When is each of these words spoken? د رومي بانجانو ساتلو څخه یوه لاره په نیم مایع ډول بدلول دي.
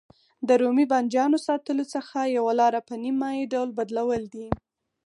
د 0.47 0.49
رومي 0.61 0.85
بانجانو 0.91 1.37
ساتلو 1.47 1.83
څخه 1.93 2.17
یوه 2.37 2.53
لاره 2.59 2.79
په 2.87 2.93
نیم 3.01 3.15
مایع 3.21 3.45
ډول 3.53 3.69
بدلول 3.79 4.23
دي. 4.33 4.47